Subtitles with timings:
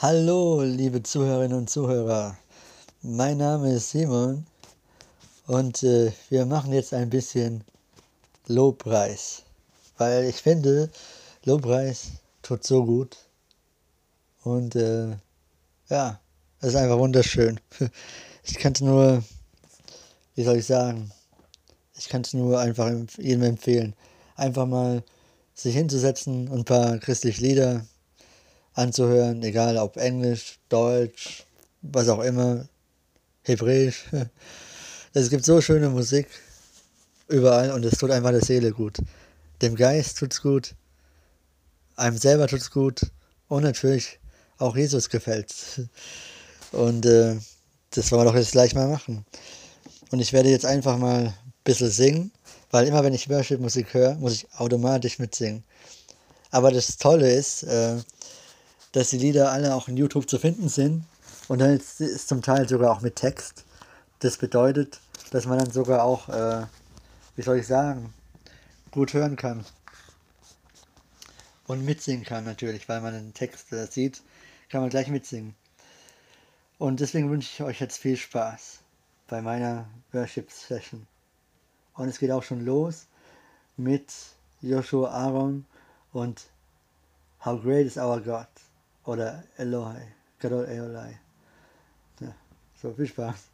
[0.00, 2.38] Hallo, liebe Zuhörerinnen und Zuhörer.
[3.02, 4.46] Mein Name ist Simon
[5.48, 7.64] und äh, wir machen jetzt ein bisschen
[8.46, 9.42] Lobpreis,
[9.96, 10.88] weil ich finde,
[11.44, 13.16] Lobpreis tut so gut
[14.44, 15.16] und äh,
[15.88, 16.20] ja,
[16.60, 17.58] es ist einfach wunderschön.
[18.44, 19.24] Ich kann es nur,
[20.36, 21.10] wie soll ich sagen,
[21.96, 23.96] ich kann es nur einfach jedem empfehlen,
[24.36, 25.02] einfach mal
[25.54, 27.84] sich hinzusetzen und ein paar christliche Lieder
[28.78, 31.44] anzuhören, egal ob Englisch, Deutsch,
[31.82, 32.66] was auch immer,
[33.42, 34.04] Hebräisch.
[35.14, 36.28] Es gibt so schöne Musik
[37.28, 38.98] überall und es tut einfach der Seele gut.
[39.62, 40.74] Dem Geist tut's gut,
[41.96, 43.00] einem selber tut's gut
[43.48, 44.20] und natürlich
[44.58, 45.80] auch Jesus gefällt's.
[46.72, 47.36] Und äh,
[47.92, 49.24] das wollen wir doch jetzt gleich mal machen.
[50.10, 52.30] Und ich werde jetzt einfach mal ein bisschen singen,
[52.70, 55.64] weil immer wenn ich Worship-Musik höre, muss ich automatisch mitsingen.
[56.50, 57.96] Aber das Tolle ist, äh,
[58.92, 61.04] dass die Lieder alle auch in YouTube zu finden sind.
[61.48, 63.64] Und dann ist es zum Teil sogar auch mit Text.
[64.20, 65.00] Das bedeutet,
[65.30, 66.66] dass man dann sogar auch, äh,
[67.36, 68.12] wie soll ich sagen,
[68.90, 69.64] gut hören kann.
[71.66, 74.22] Und mitsingen kann natürlich, weil man den Text äh, sieht,
[74.70, 75.54] kann man gleich mitsingen.
[76.78, 78.78] Und deswegen wünsche ich euch jetzt viel Spaß
[79.26, 81.06] bei meiner Worship Session.
[81.94, 83.06] Und es geht auch schon los
[83.76, 84.12] mit
[84.62, 85.66] Joshua Aaron
[86.12, 86.46] und
[87.44, 88.46] How Great is Our God
[89.08, 90.06] oder Elohai,
[90.38, 91.18] Gadol Elohai.
[92.20, 92.34] Ja,
[92.80, 93.48] so, viel Spaß.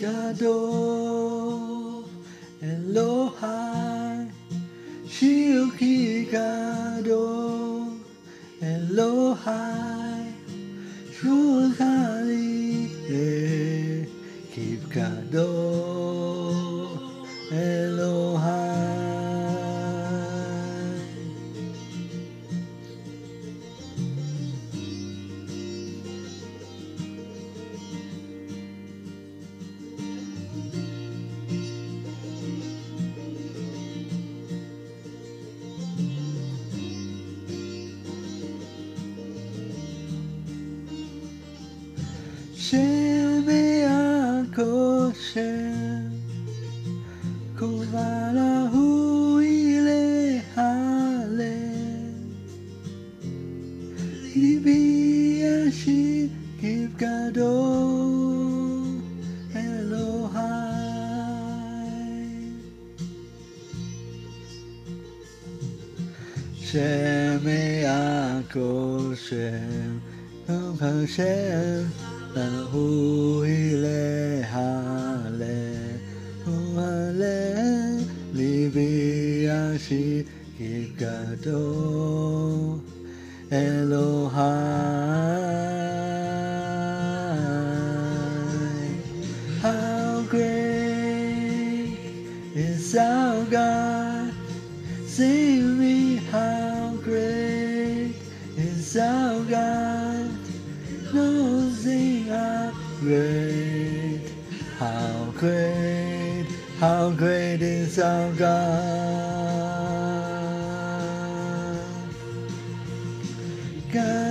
[0.00, 0.38] God.
[0.42, 0.97] Oh.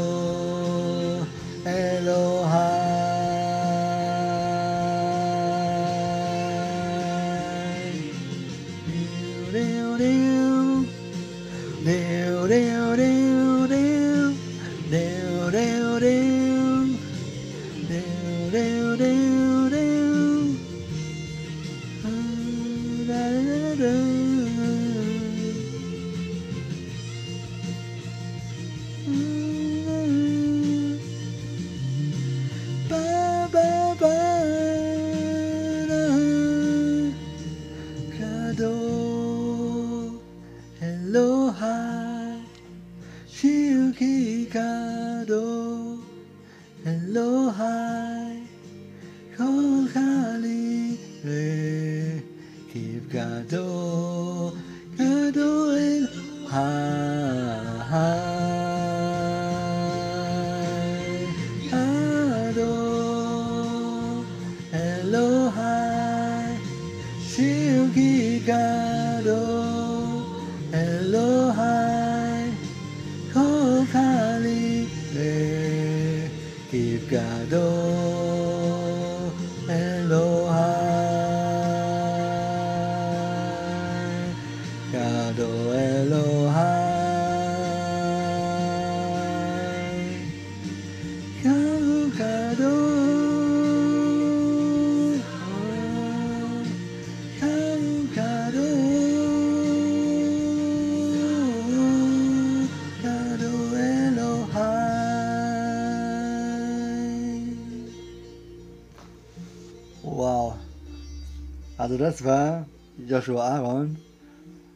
[111.93, 112.67] Also das war
[113.07, 113.99] Joshua Aaron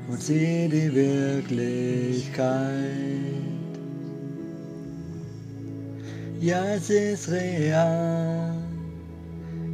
[0.10, 2.38] Und sieh die Wirklichkeit.
[6.40, 8.58] Ja, es ist real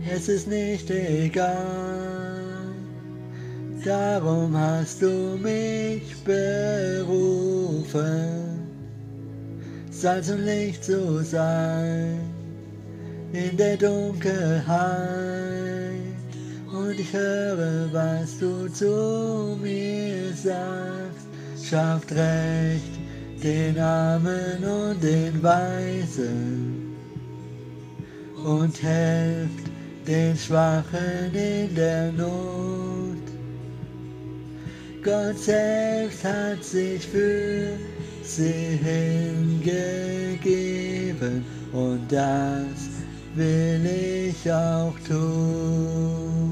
[0.09, 2.02] es ist nicht egal.
[3.83, 7.83] Darum hast du mich berufen,
[9.91, 12.21] Salz und Licht zu sein
[13.33, 14.63] in der Dunkelheit.
[16.71, 21.27] Und ich höre, was du zu mir sagst,
[21.61, 22.93] schafft Recht
[23.43, 26.95] den Armen und den Weisen
[28.45, 29.67] und helft
[30.07, 32.82] den Schwachen in der Not.
[35.03, 37.77] Gott selbst hat sich für
[38.23, 39.83] sie hingegeben
[41.73, 42.87] und das
[43.35, 46.42] will ich auch tun.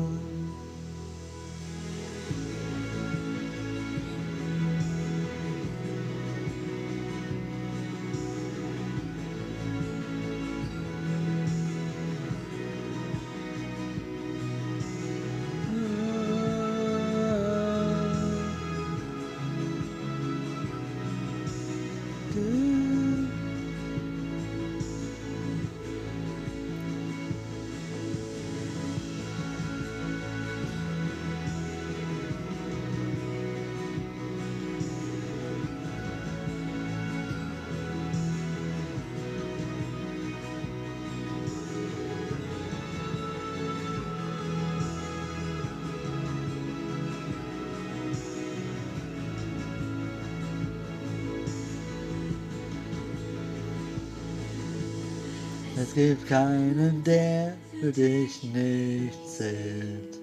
[55.82, 60.20] Es gibt keinen, der für dich nicht zählt.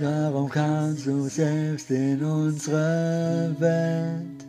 [0.00, 4.46] Darum kannst du selbst in unsere Welt.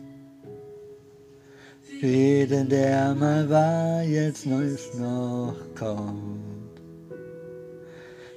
[2.00, 6.78] Für jeden, der mal war, jetzt Neues noch kommt.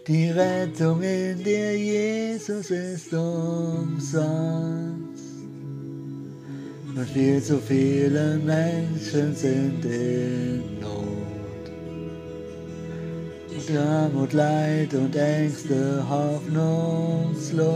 [0.07, 4.17] Die Rettung in dir, Jesus, ist umsonst.
[6.97, 11.69] Und viel zu viele Menschen sind in Not.
[13.51, 17.67] Und Armut, Leid und Ängste hoffnungslos.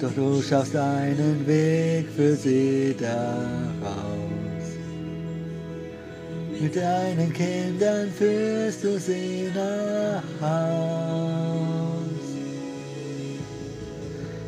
[0.00, 4.24] Doch du schaffst einen Weg für sie daraus.
[6.58, 11.83] Mit deinen Kindern führst du sie nach Haus.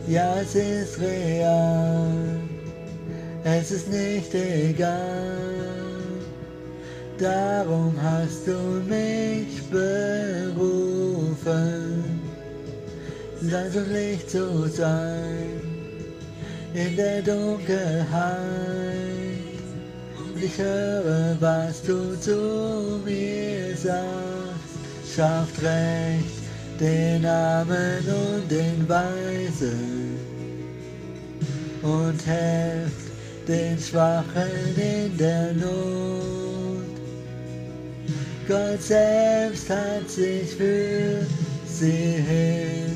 [0.09, 2.39] Ja, es ist real,
[3.43, 5.37] es ist nicht egal.
[7.19, 8.53] Darum hast du
[8.89, 10.55] mich berufen,
[13.43, 15.61] Salz und Licht zu sein
[16.73, 18.07] in der Dunkelheit.
[20.19, 26.36] Und ich höre, was du zu mir sagst, schafft Recht
[26.81, 30.17] den Armen und den Weisen
[31.83, 33.07] und helft
[33.47, 36.85] den Schwachen in der Not.
[38.49, 41.27] Gott selbst hat sich für
[41.67, 42.23] sie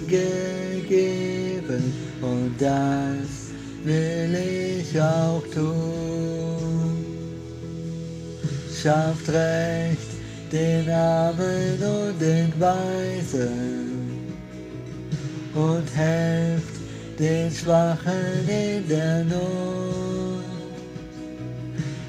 [0.07, 3.51] hingegeben und das
[3.85, 7.05] will ich auch tun.
[8.83, 10.10] Schafft Recht
[10.53, 14.35] den Armen und den Weisen
[15.55, 16.75] und helft
[17.19, 20.45] den Schwachen in der Not.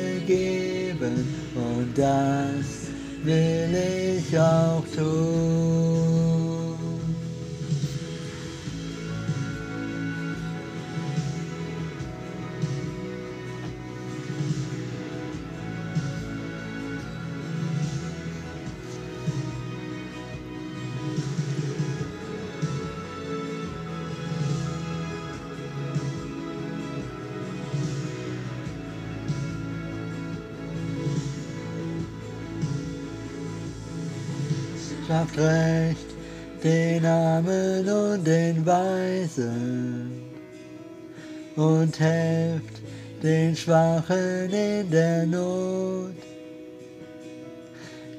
[1.55, 2.89] und das
[3.23, 5.90] will ich auch tun.
[35.11, 36.09] Schafft Recht
[36.63, 40.11] den Armen und den Weisen
[41.57, 42.81] und helft
[43.21, 46.15] den Schwachen in der Not.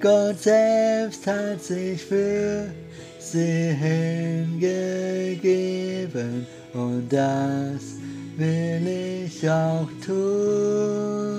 [0.03, 2.67] Gott selbst hat sich für
[3.19, 4.87] sie hingegeben
[6.75, 7.97] und das
[8.37, 11.33] will ich auch tun.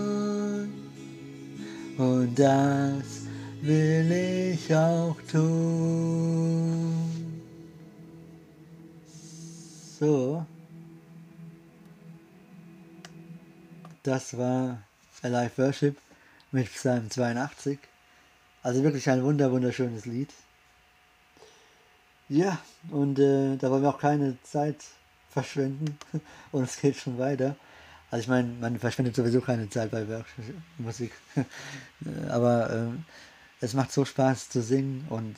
[1.97, 3.22] Und das
[3.63, 6.93] will ich auch tun.
[9.99, 10.45] So.
[14.03, 14.83] Das war
[15.21, 15.97] Alive Worship
[16.51, 17.79] mit Psalm 82.
[18.63, 20.29] Also wirklich ein wunder wunderschönes Lied.
[22.27, 22.59] Ja,
[22.91, 24.83] und äh, da wollen wir auch keine Zeit
[25.29, 25.97] verschwenden
[26.51, 27.55] und es geht schon weiter.
[28.11, 30.05] Also ich meine, man verschwendet sowieso keine Zeit bei
[30.77, 31.13] Musik.
[32.29, 32.87] Aber äh,
[33.63, 35.37] es macht so Spaß zu singen und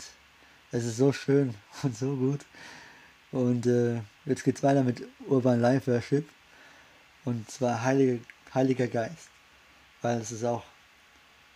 [0.72, 1.54] es ist so schön
[1.84, 2.40] und so gut.
[3.32, 6.28] Und äh, jetzt geht es weiter mit Urban Life Worship
[7.24, 8.20] und zwar Heilige,
[8.54, 9.30] Heiliger Geist,
[10.02, 10.64] weil es ist auch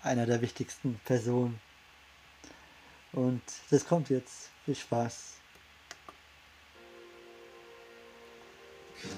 [0.03, 1.59] einer der wichtigsten Personen.
[3.13, 4.49] Und das kommt jetzt.
[4.65, 5.33] Viel Spaß.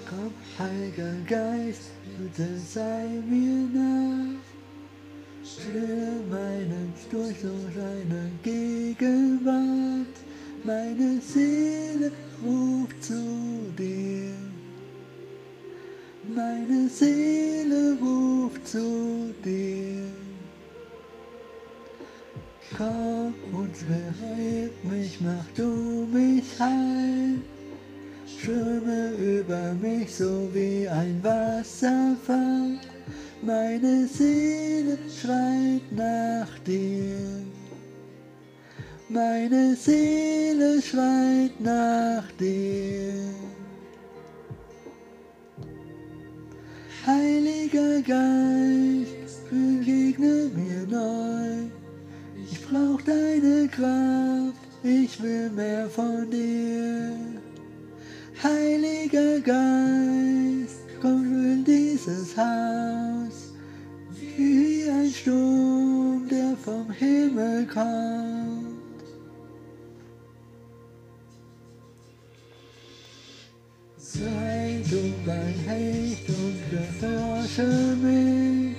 [0.08, 4.51] Komm, Heiliger Geist, bitte sei mir nah.
[5.44, 10.16] Stille meinen Sturz durch deine Gegenwart.
[10.64, 12.12] Meine Seele
[12.44, 14.34] ruft zu dir.
[16.36, 20.06] Meine Seele ruft zu dir.
[22.78, 27.42] Komm und bereit mich, mach du mich heil.
[28.28, 32.80] Ströme über mich so wie ein Wasserfall.
[33.44, 37.44] Meine Seele schreit nach dir.
[39.10, 43.14] Meine Seele schreit nach dir.
[47.08, 51.66] Heiliger Geist, begegne mir neu.
[52.44, 57.18] Ich brauch deine Kraft, ich will mehr von dir.
[58.44, 63.54] Heiliger Geist, komm in dieses Haus,
[64.20, 68.70] wie ein Sturm, der vom Himmel kommt.
[73.98, 78.76] Sei du mein Hecht und beforsche mich,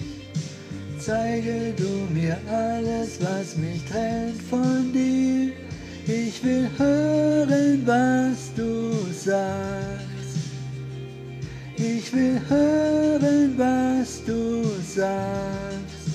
[0.98, 5.52] zeige du mir alles, was mich trennt von dir.
[6.06, 10.11] Ich will hören, was du sagst.
[11.84, 16.12] Ich will hören, was du sagst.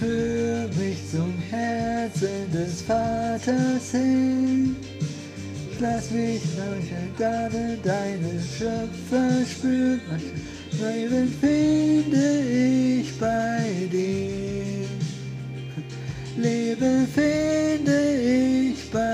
[0.00, 4.74] Führ mich zum Herzen des Vaters hin.
[5.78, 10.00] Lass mich manche Gnade deine Schöpfer spüren.
[10.80, 12.40] Leben finde
[13.00, 14.88] ich bei dir.
[16.36, 19.11] Leben finde ich bei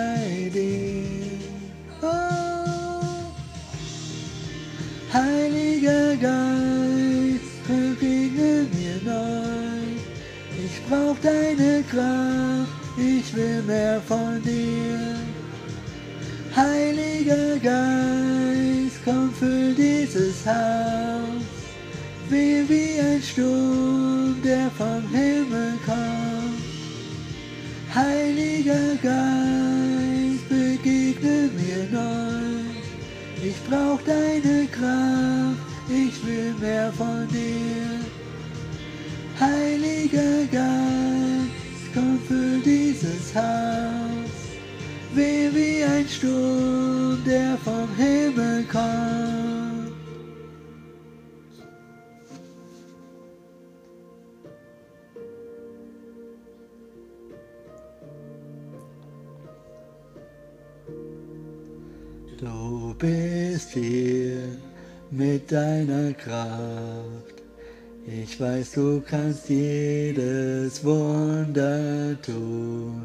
[68.78, 73.02] du kannst jedes Wunder tun.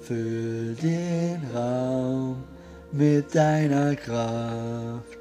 [0.00, 2.36] Füll den Raum
[2.92, 5.20] mit deiner Kraft.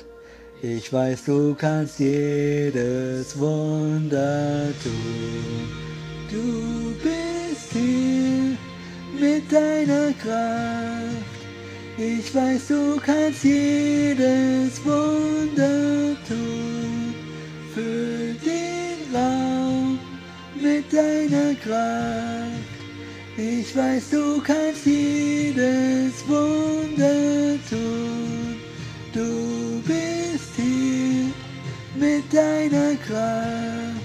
[0.61, 5.67] Ich weiß, du kannst jedes Wunder tun.
[6.31, 8.57] Du bist hier
[9.19, 11.41] mit deiner Kraft.
[11.97, 16.60] Ich weiß, du kannst jedes Wunder tun.
[20.91, 22.51] Mit deiner Kraft.
[23.37, 28.57] Ich weiß, du kannst jedes Wunder tun.
[29.13, 31.31] Du bist hier
[31.95, 34.01] mit deiner Kraft.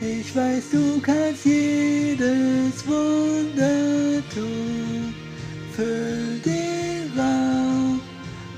[0.00, 5.14] Ich weiß, du kannst jedes Wunder tun.
[5.76, 8.00] Füll den Raum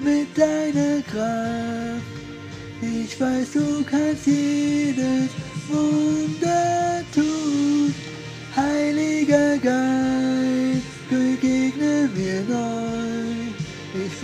[0.00, 2.04] mit deiner Kraft.
[2.80, 5.30] Ich weiß, du kannst jedes
[5.68, 6.79] Wunder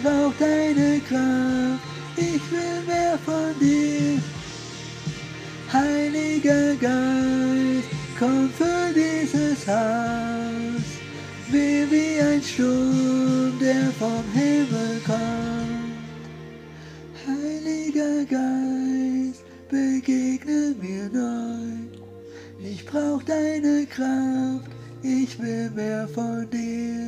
[0.07, 1.83] brauch deine Kraft,
[2.17, 4.21] ich will mehr von dir.
[5.73, 7.89] Heiliger Geist,
[8.19, 10.87] komm für dieses Haus,
[11.51, 15.97] wie wie ein Sturm, der vom Himmel kommt.
[17.27, 22.71] Heiliger Geist, begegne mir neu.
[22.71, 24.71] Ich brauch deine Kraft,
[25.03, 27.06] ich will mehr von dir.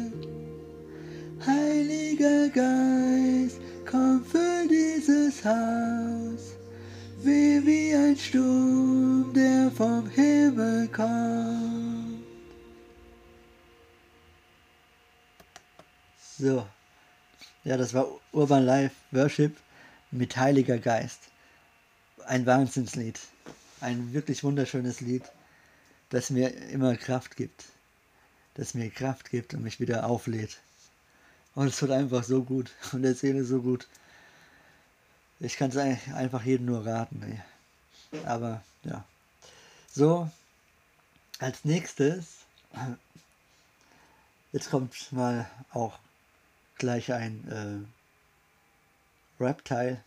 [2.19, 6.57] Heiliger Geist, komm für dieses Haus,
[7.23, 12.25] wie wie ein Sturm, der vom Himmel kommt.
[16.37, 16.67] So,
[17.63, 19.57] ja, das war Urban Life Worship
[20.11, 21.21] mit Heiliger Geist.
[22.27, 23.21] Ein Wahnsinnslied,
[23.81, 25.23] ein wirklich wunderschönes Lied,
[26.09, 27.67] das mir immer Kraft gibt,
[28.55, 30.59] das mir Kraft gibt und mich wieder auflädt.
[31.59, 33.89] Und es wird einfach so gut und der Seele so gut.
[35.41, 37.21] Ich kann es einfach jedem nur raten.
[38.13, 38.23] Ey.
[38.25, 39.05] Aber ja.
[39.91, 40.31] So,
[41.41, 42.47] als nächstes,
[44.53, 45.99] jetzt kommt mal auch
[46.77, 47.89] gleich ein
[49.41, 50.01] äh, Rap-Teil.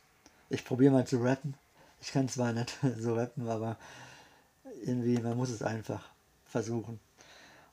[0.50, 1.56] Ich probiere mal zu rappen.
[2.00, 3.76] Ich kann zwar nicht so rappen, aber
[4.86, 6.02] irgendwie, man muss es einfach
[6.46, 7.02] versuchen.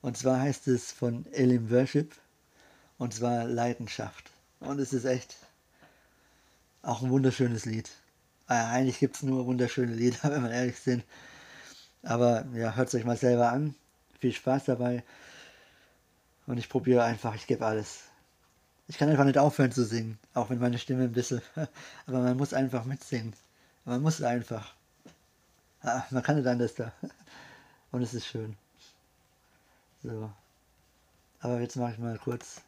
[0.01, 2.13] Und zwar heißt es von Elim Worship
[2.99, 4.29] und zwar Leidenschaft.
[4.59, 5.37] Und es ist echt
[6.83, 7.89] auch ein wunderschönes Lied.
[8.47, 11.03] Äh, eigentlich gibt es nur wunderschöne Lieder, wenn wir ehrlich sind.
[12.03, 13.73] Aber ja, hört es euch mal selber an.
[14.19, 15.03] Viel Spaß dabei.
[16.45, 18.03] Und ich probiere einfach, ich gebe alles.
[18.87, 21.41] Ich kann einfach nicht aufhören zu singen, auch wenn meine Stimme ein bisschen.
[22.05, 23.33] Aber man muss einfach mitsingen.
[23.85, 24.73] Man muss einfach.
[25.81, 26.91] Ah, man kann nicht anders da.
[27.91, 28.57] Und es ist schön.
[30.03, 30.29] So.
[31.39, 32.61] Aber jetzt mache ich mal kurz.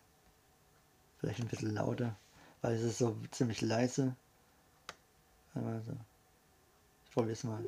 [1.21, 2.15] Vielleicht ein bisschen lauter,
[2.63, 4.15] weil es ist so ziemlich leise.
[5.53, 5.91] Also,
[7.05, 7.63] ich probiere es mal.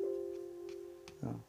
[1.22, 1.40] So.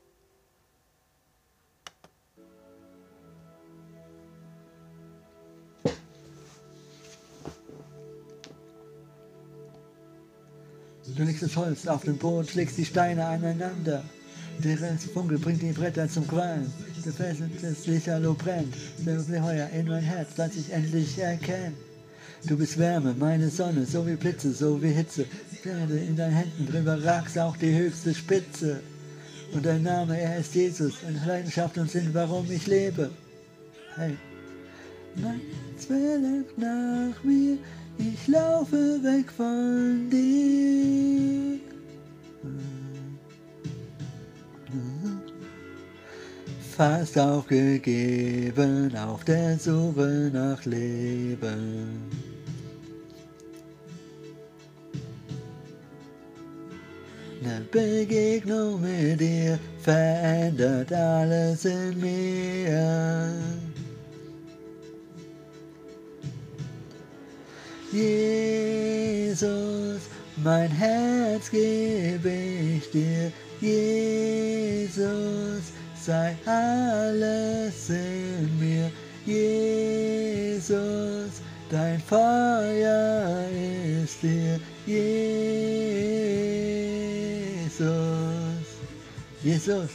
[11.15, 14.03] Du legst das Holz auf den Boden, schlägst die Steine aneinander.
[14.59, 14.77] Der
[15.13, 16.71] Funke bringt die Bretter zum Qualm.
[17.03, 18.75] Der fesseltes Lichterloh brennt.
[18.99, 21.73] Der Feuer in mein Herz, das ich endlich erkenne.
[22.47, 25.25] Du bist Wärme, meine Sonne, so wie Blitze, so wie Hitze.
[25.63, 28.81] Werde in deinen Händen drüber ragst auch die höchste Spitze.
[29.51, 33.09] Und dein Name, er ist Jesus, in Leidenschaft und Sinn, warum ich lebe.
[33.95, 34.15] Hey.
[35.15, 37.57] Nachts verlangt nach mir,
[37.97, 41.59] ich laufe weg von dir.
[46.75, 52.24] Fast aufgegeben auf der Suche nach Leben.
[57.45, 63.31] Eine Begegnung mit dir verändert alles in mir.
[67.91, 69.45] Jesus,
[70.37, 73.31] mein Herz gebe ich dir.
[73.61, 75.05] Jesus,
[76.01, 78.89] sei alles in mir.
[79.23, 80.73] Jesus,
[81.69, 83.45] dein Feuer
[84.01, 84.59] ist dir.
[84.87, 86.94] Jesus,
[89.43, 89.89] Jesus,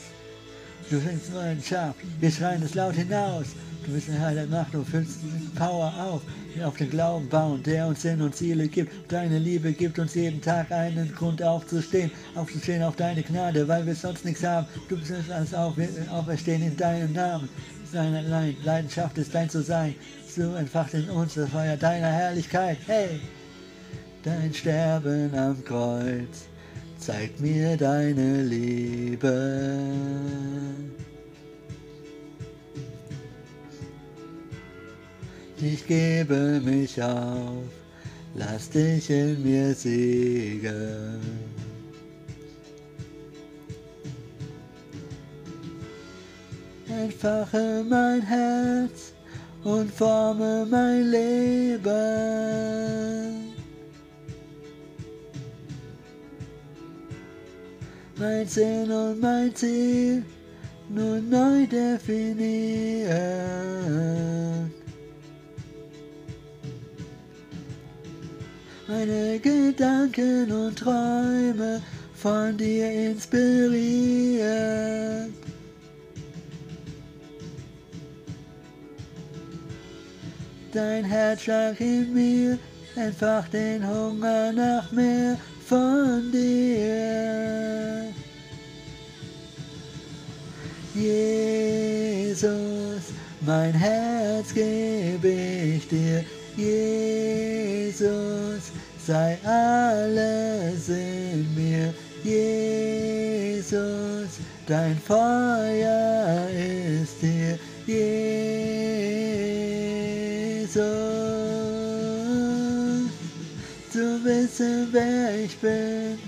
[0.90, 3.46] du fängst mein Schaf, wir schreien es laut hinaus.
[3.86, 6.20] Du bist ein Herr der Macht, du füllst mit Power auf,
[6.54, 8.92] wir auf den Glauben bauen, der uns Sinn und Ziele gibt.
[9.10, 13.94] Deine Liebe gibt uns jeden Tag einen Grund aufzustehen, aufzustehen auf deine Gnade, weil wir
[13.94, 14.66] sonst nichts haben.
[14.90, 15.74] Du bist alles auf,
[16.10, 17.48] auferstehen in deinem Namen.
[17.92, 19.94] Deine Leidenschaft ist dein zu sein.
[20.28, 22.76] So entfacht in uns das Feuer deiner Herrlichkeit.
[22.86, 23.20] Hey!
[24.22, 26.49] Dein Sterben am Kreuz
[27.00, 29.80] zeigt mir deine Liebe.
[35.62, 37.64] Ich gebe mich auf,
[38.34, 41.20] lass dich in mir siegen.
[46.88, 49.12] Entfache mein Herz
[49.64, 51.90] und forme mein Leben.
[58.20, 60.22] Mein Sinn und mein Ziel
[60.88, 63.50] nun neu definieren.
[68.90, 71.80] meine Gedanken und Träume
[72.14, 74.42] von dir inspiriert.
[80.72, 82.58] Dein Herzschlag in mir
[82.96, 85.36] entfacht den Hunger nach mehr
[85.70, 88.12] von dir.
[90.96, 92.42] Jesus,
[93.46, 96.24] mein Herz gebe ich dir,
[96.56, 97.92] Jesus,
[99.06, 101.94] sei alles in mir.
[102.24, 103.60] Jesus,
[104.66, 107.56] dein Feuer ist hier.
[110.66, 111.39] Jesus,
[113.90, 116.18] zu wissen, wer ich bin,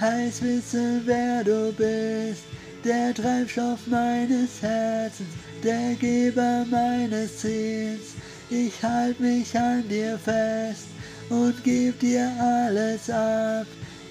[0.00, 2.44] heißt wissen, wer du bist.
[2.82, 5.28] Der Treibstoff meines Herzens,
[5.62, 8.14] der Geber meines Ziels.
[8.48, 10.86] Ich halt mich an dir fest
[11.28, 13.66] und gib dir alles ab,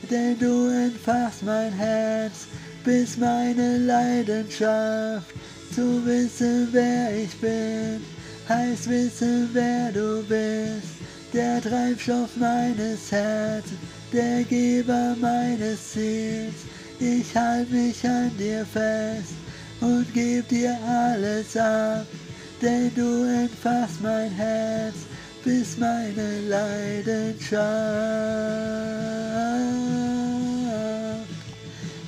[0.10, 2.46] denn du entfachst mein Herz
[2.86, 5.34] bis meine Leidenschaft.
[5.74, 8.02] Zu wissen, wer ich bin,
[8.48, 10.99] heißt wissen, wer du bist.
[11.32, 13.78] Der Treibstoff meines Herzens,
[14.12, 16.66] der Geber meines Ziels.
[17.00, 19.36] Ich halte mich an dir fest
[19.80, 22.06] und gib dir alles ab,
[22.62, 24.96] denn du entfachst mein Herz
[25.44, 27.60] bis meine Leidenschaft.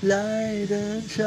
[0.02, 1.22] Leidenschaft,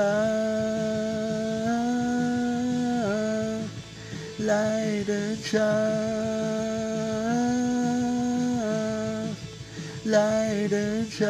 [4.39, 6.64] Leidenschaft,
[10.05, 11.25] Leidenschaft.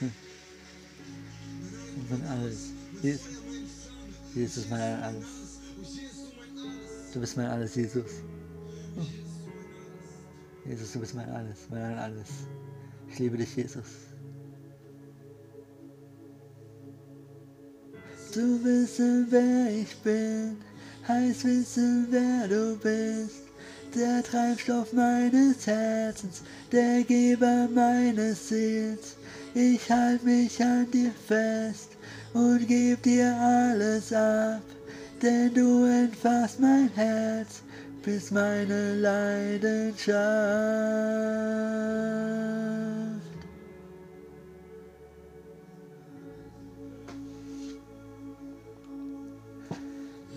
[0.00, 0.12] Hm.
[1.96, 2.72] Und mein alles.
[3.02, 3.26] Jesus.
[4.34, 5.26] Jesus mein alles.
[7.14, 8.10] Du bist mein alles, Jesus.
[8.96, 9.06] Hm.
[10.64, 12.28] Jesus, du bist mein alles, mein alles.
[13.08, 14.07] Ich liebe dich, Jesus.
[18.34, 20.58] Du wissen, wer ich bin,
[21.08, 23.44] heißt wissen, wer du bist.
[23.94, 29.16] Der Treibstoff meines Herzens, der Geber meines Seels.
[29.54, 31.92] Ich halt mich an dir fest
[32.34, 34.60] und geb dir alles ab,
[35.22, 37.62] denn du entfasst mein Herz,
[38.02, 40.08] bist meine Leidenschaft.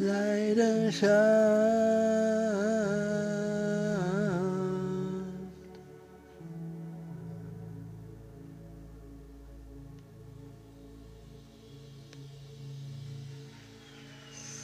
[0.02, 1.12] Leidenschaft.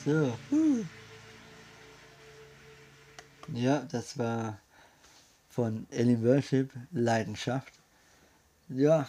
[0.03, 0.33] So.
[3.53, 4.59] Ja, das war
[5.49, 7.73] von Ellen Worship, Leidenschaft.
[8.69, 9.07] Ja,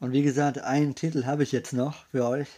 [0.00, 2.48] und wie gesagt, einen Titel habe ich jetzt noch für euch.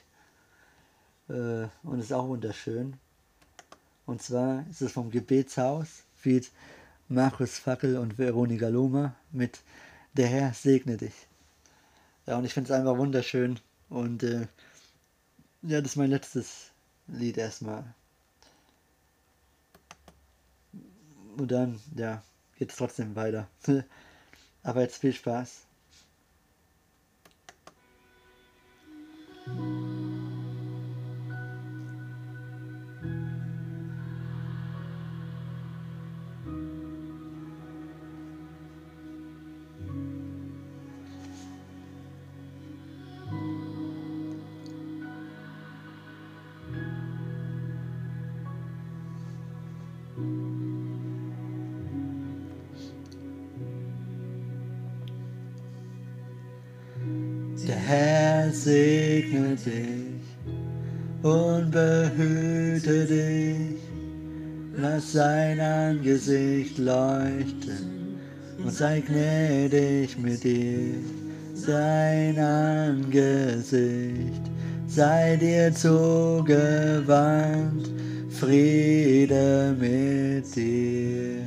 [1.32, 2.94] Äh, und ist auch wunderschön.
[4.04, 6.50] Und zwar ist es vom Gebetshaus, feat.
[7.08, 9.60] Markus Fackel und Veronika Loma mit
[10.14, 11.14] Der Herr segne dich.
[12.26, 13.58] Ja, und ich finde es einfach wunderschön.
[13.88, 14.46] Und äh,
[15.62, 16.70] ja, das ist mein letztes
[17.08, 17.84] Lied erstmal.
[21.36, 22.22] Und dann, ja,
[22.58, 23.48] geht es trotzdem weiter.
[24.62, 25.66] Aber jetzt viel Spaß.
[66.12, 68.18] Angesicht leuchten
[68.62, 70.96] und sei gnädig mit dir.
[71.54, 73.62] Sein Angesicht
[74.86, 77.08] sei dir zugewandt,
[78.28, 81.40] Friede mit dir.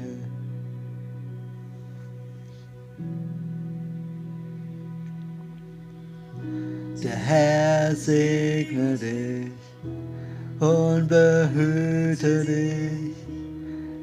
[7.04, 9.52] Der Herr segne dich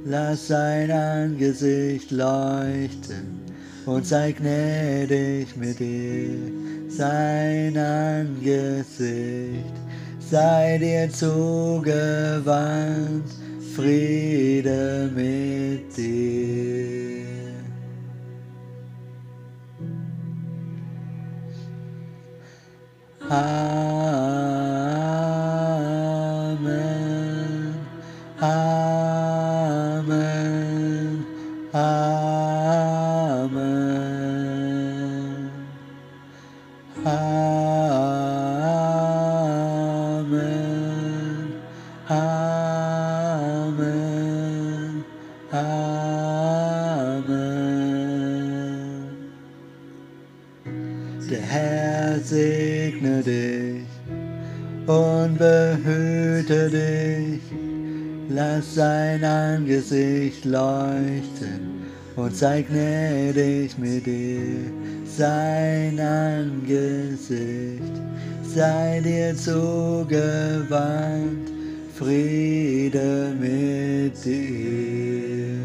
[0.05, 3.41] Lass sein Angesicht leuchten
[3.87, 6.38] und sei gnädig mit dir.
[6.88, 9.62] Sein Angesicht
[10.19, 12.43] sei dir zugewandt,
[13.77, 17.23] Friede mit dir.
[23.31, 24.52] Amen.
[55.43, 57.43] Behüte dich.
[58.29, 61.83] Lass sein Angesicht leuchten
[62.17, 64.71] und sei gnädig mit dir.
[65.05, 67.95] Sein Angesicht
[68.55, 70.71] sei dir zugewandt,
[71.99, 75.59] Friede mit dir.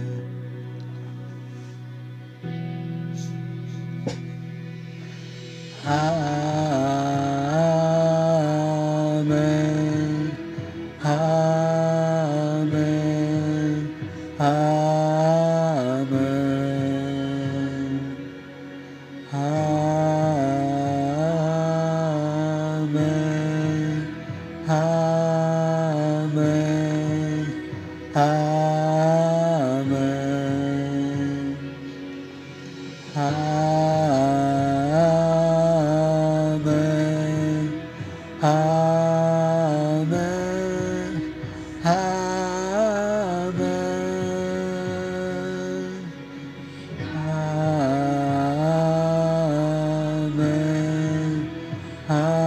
[5.86, 6.97] Amen.
[52.10, 52.47] Ah.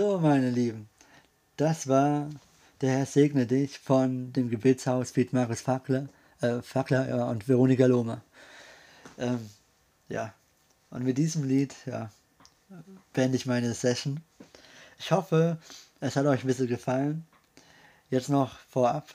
[0.00, 0.88] So, meine Lieben,
[1.58, 2.30] das war
[2.80, 6.08] der Herr segne dich von dem Gebetshaus Wiedmaris Fackler,
[6.40, 8.22] äh, Fackler und Veronika Lohmer.
[9.18, 9.50] Ähm,
[10.08, 10.32] ja,
[10.88, 12.10] und mit diesem Lied ja,
[13.12, 14.22] beende ich meine Session.
[14.98, 15.58] Ich hoffe,
[16.00, 17.26] es hat euch ein bisschen gefallen.
[18.08, 19.06] Jetzt noch vorab,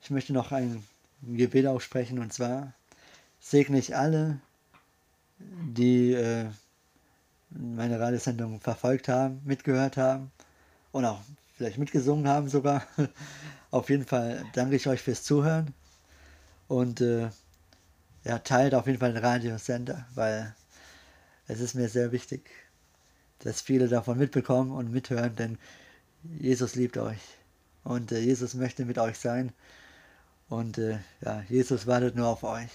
[0.00, 0.82] ich möchte noch ein
[1.20, 2.72] Gebet aussprechen und zwar
[3.40, 4.40] segne ich alle,
[5.38, 6.46] die äh,
[7.56, 10.30] meine Radiosendung verfolgt haben, mitgehört haben
[10.92, 11.20] und auch
[11.56, 12.86] vielleicht mitgesungen haben sogar.
[13.70, 15.72] Auf jeden Fall danke ich euch fürs Zuhören
[16.68, 17.30] und äh,
[18.24, 20.54] ja, teilt auf jeden Fall den Radiosender, weil
[21.48, 22.50] es ist mir sehr wichtig,
[23.40, 25.58] dass viele davon mitbekommen und mithören, denn
[26.38, 27.20] Jesus liebt euch
[27.82, 29.52] und äh, Jesus möchte mit euch sein
[30.48, 32.70] und äh, ja, Jesus wartet nur auf euch.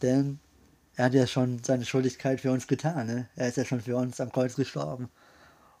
[0.00, 0.38] Denn
[0.98, 3.06] er hat ja schon seine Schuldigkeit für uns getan.
[3.06, 3.28] Ne?
[3.36, 5.08] Er ist ja schon für uns am Kreuz gestorben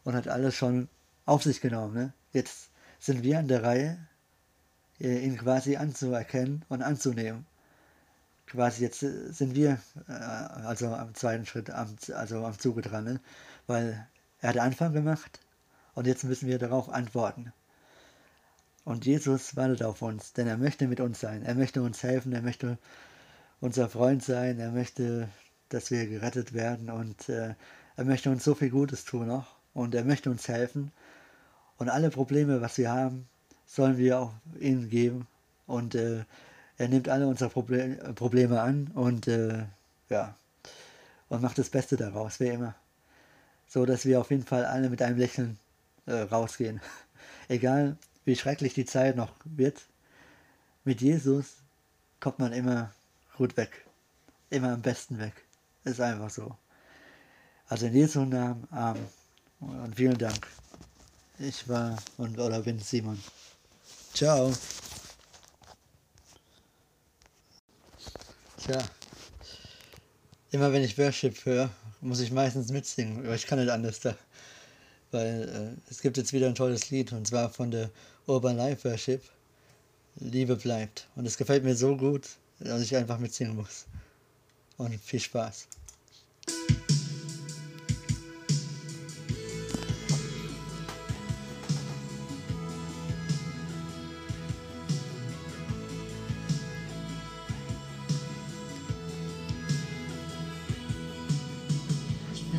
[0.04, 0.88] und hat alles schon
[1.26, 1.92] auf sich genommen.
[1.92, 2.12] Ne?
[2.32, 3.98] Jetzt sind wir an der Reihe,
[5.00, 7.46] äh, ihn quasi anzuerkennen und anzunehmen.
[8.46, 13.20] Quasi jetzt äh, sind wir äh, also am zweiten Schritt, also am Zuge dran, ne?
[13.66, 14.06] weil
[14.40, 15.40] er hat Anfang gemacht
[15.94, 17.52] und jetzt müssen wir darauf antworten.
[18.84, 22.32] Und Jesus wartet auf uns, denn er möchte mit uns sein, er möchte uns helfen,
[22.32, 22.78] er möchte
[23.60, 25.28] unser Freund sein, er möchte,
[25.68, 27.54] dass wir gerettet werden und äh,
[27.96, 30.92] er möchte uns so viel Gutes tun noch und er möchte uns helfen.
[31.78, 33.28] Und alle Probleme, was wir haben,
[33.66, 35.26] sollen wir auch ihm geben
[35.66, 36.24] und äh,
[36.78, 39.64] er nimmt alle unsere Proble Probleme an und äh,
[40.08, 40.36] ja,
[41.28, 42.74] und macht das Beste daraus, wie immer.
[43.66, 45.58] So dass wir auf jeden Fall alle mit einem Lächeln
[46.06, 46.80] äh, rausgehen.
[47.48, 49.82] Egal wie schrecklich die Zeit noch wird,
[50.84, 51.56] mit Jesus
[52.20, 52.92] kommt man immer
[53.38, 53.86] gut weg.
[54.50, 55.32] Immer am besten weg.
[55.84, 56.56] Ist einfach so.
[57.68, 59.06] Also in Jesu Namen, Amen.
[59.60, 60.46] Und vielen Dank.
[61.38, 63.22] Ich war und oder bin Simon.
[64.12, 64.52] Ciao.
[68.56, 68.78] Tja,
[70.50, 71.70] immer wenn ich Worship höre,
[72.00, 74.16] muss ich meistens mitsingen, aber ich kann nicht anders da.
[75.12, 77.90] Weil äh, es gibt jetzt wieder ein tolles Lied und zwar von der
[78.26, 79.22] Urban Life Worship.
[80.16, 81.06] Liebe bleibt.
[81.14, 82.28] Und es gefällt mir so gut,
[82.60, 83.86] dass ich einfach mitsingen muss.
[84.76, 85.68] Und viel Spaß.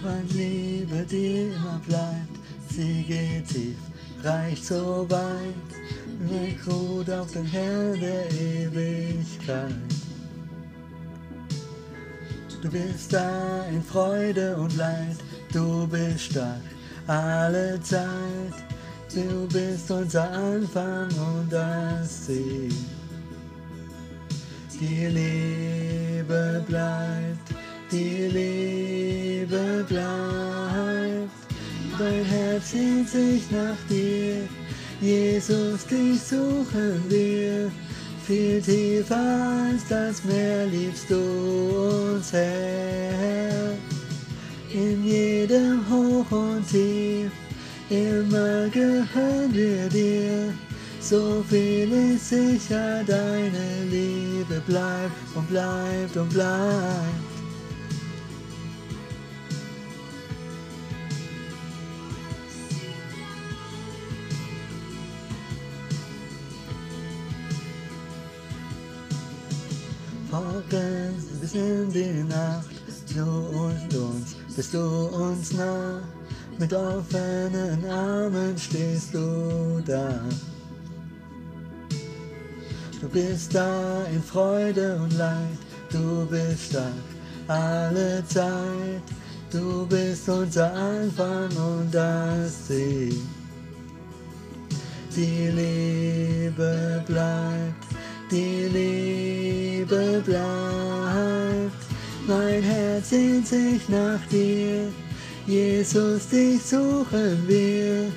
[0.02, 2.40] Mein Liebe, die immer bleibt,
[2.72, 3.78] sie geht tief,
[4.24, 5.79] reicht so weit,
[6.20, 9.74] mir ruht auf den Herrn der Ewigkeit.
[12.62, 15.18] Du bist da in Freude und Leid,
[15.54, 16.62] du bist stark
[17.10, 18.54] alle Zeit.
[19.14, 22.72] Du bist unser Anfang und das Ziel.
[24.80, 27.50] Die Liebe bleibt,
[27.92, 31.30] die Liebe bleibt.
[31.98, 34.48] Dein Herz sehnt sich nach dir,
[35.02, 37.72] Jesus, dich suchen wir.
[38.26, 43.72] Viel tiefer als das Meer liebst du uns, Herr.
[44.72, 47.32] In jedem Hoch und Tief,
[47.90, 50.54] immer gehören wir dir.
[51.02, 57.29] So viel ist sicher, deine Liebe bleibt und bleibt und bleibt.
[70.32, 72.70] Morgens bis in die Nacht,
[73.16, 76.02] du und uns, bist du uns nah.
[76.60, 80.22] Mit offenen Armen stehst du da.
[83.02, 85.58] Du bist da in Freude und Leid,
[85.90, 86.94] du bist stark
[87.48, 89.02] alle Zeit.
[89.52, 93.16] Du bist unser Anfang und das Ziel.
[95.16, 97.86] Die Liebe bleibt,
[98.30, 100.30] die Liebe bleibt.
[102.28, 104.88] Mein Herz sehnt sich nach dir,
[105.46, 108.12] Jesus, dich suchen wir.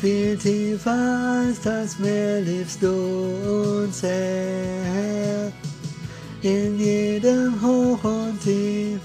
[0.00, 5.52] Viel tiefer als das Meer liebst du uns, Herr.
[6.42, 8.98] In jedem Hoch und Tief,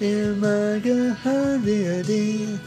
[0.00, 2.58] immer gehören wir dir.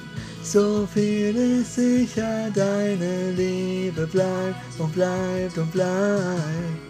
[0.41, 6.84] So viel ist sicher, deine Liebe bleibt und bleibt und bleibt.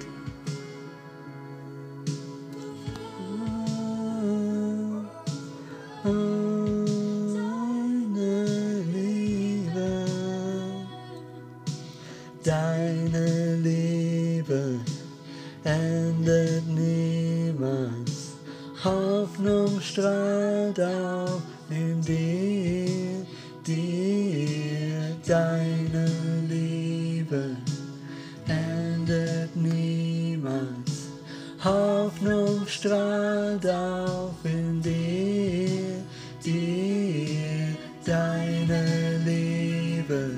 [19.95, 23.25] Strahlt auf in dir,
[23.65, 26.05] dir, deine
[26.49, 27.55] Liebe
[28.45, 31.07] endet niemals.
[31.63, 36.03] Hoffnung strahlt auf in dir,
[36.43, 40.31] dir, deine Liebe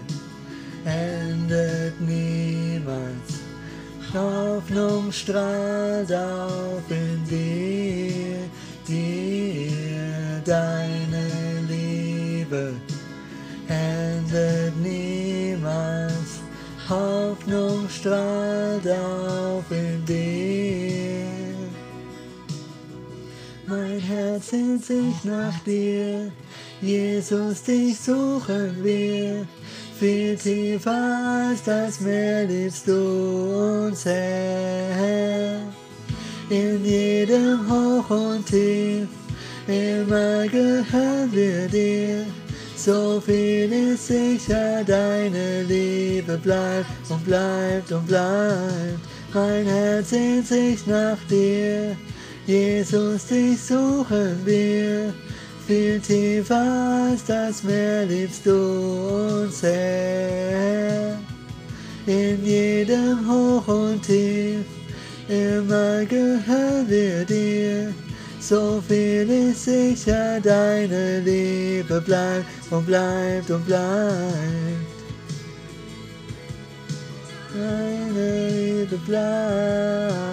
[0.86, 3.42] endet niemals.
[4.14, 6.97] Hoffnung strahlt auf in
[10.48, 11.28] deine
[11.68, 12.74] Liebe
[13.68, 16.42] endet niemals.
[16.90, 21.28] Hoffnung strahlt auf in dir.
[23.68, 26.32] Mein Herz sehnt sich nach dir,
[26.82, 29.46] Jesus, dich suchen wir.
[30.00, 35.60] Viel tiefer als das Meer liebst du uns, Herr.
[36.50, 39.17] in jedem Hoch und Tief.
[39.68, 42.26] Immer gehören wir dir.
[42.78, 49.00] So viel ist sicher, deine Liebe bleibt und bleibt und bleibt.
[49.34, 51.98] Mein Herz sehnt sich nach dir,
[52.46, 55.14] Jesus, dich suchen wir.
[55.68, 61.20] Viel tiefer als das Meer liebst du uns, Herr.
[62.06, 64.64] In jedem Hoch und Tief,
[65.28, 67.94] immer gehören wir dir.
[68.50, 74.88] So viel ist sicher, deine Liebe bleibt und bleibt und bleibt.
[77.54, 80.28] Deine Liebe bleibt.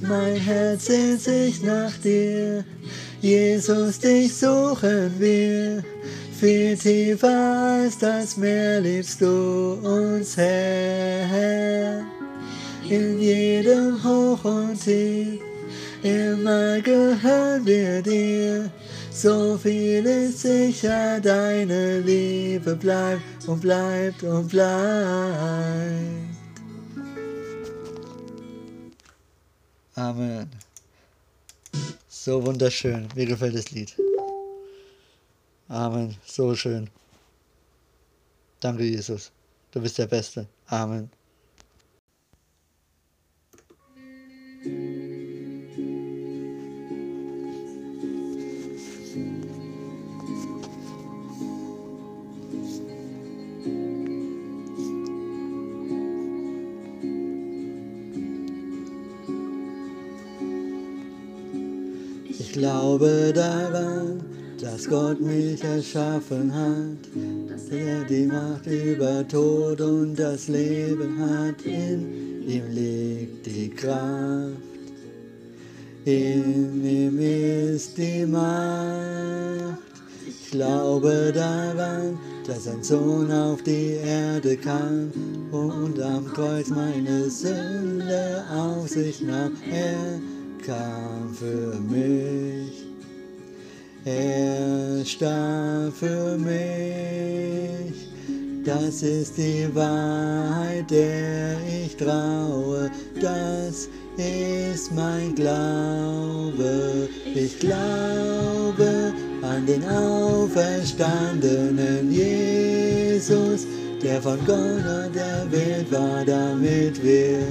[0.00, 2.64] Mein Herz sehnt sich nach dir,
[3.20, 5.82] Jesus, dich suchen wir.
[6.40, 12.02] Viel tiefer als das Meer liebst du uns, Herr.
[12.88, 15.38] In jedem Hoch und Tief,
[16.02, 18.70] immer gehören wir dir.
[19.12, 24.70] So viel ist sicher, deine Liebe bleibt und bleibt und bleibt.
[29.94, 30.59] Amen.
[32.22, 33.08] So wunderschön.
[33.14, 33.96] Mir gefällt das Lied.
[35.68, 36.14] Amen.
[36.26, 36.90] So schön.
[38.60, 39.32] Danke, Jesus.
[39.70, 40.46] Du bist der Beste.
[40.66, 41.10] Amen.
[62.60, 64.20] Glaube daran,
[64.60, 67.08] dass Gott mich erschaffen hat,
[67.48, 71.62] dass er die Macht über Tod und das Leben hat.
[71.64, 74.58] In ihm liegt die Kraft,
[76.04, 79.78] in ihm ist die Macht.
[80.28, 85.10] Ich glaube daran, dass ein Sohn auf die Erde kam
[85.50, 89.52] und am Kreuz meine Sünde auf sich nahm.
[89.70, 90.20] Er
[90.70, 92.86] kam für mich.
[94.04, 98.08] Er starb für mich.
[98.64, 102.88] Das ist die Wahrheit, der ich traue.
[103.20, 107.08] Das ist mein Glaube.
[107.34, 109.12] Ich glaube
[109.42, 113.66] an den auferstandenen Jesus,
[114.02, 117.42] der von Gott und der Welt war, damit wir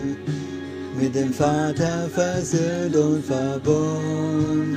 [1.02, 4.76] mit dem Vater versöhnt und verbunden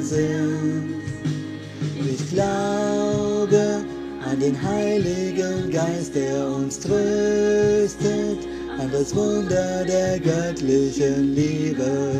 [0.00, 0.96] sind.
[2.04, 3.84] Ich glaube
[4.28, 8.38] an den Heiligen Geist, der uns tröstet,
[8.78, 12.10] an das Wunder der göttlichen Liebe,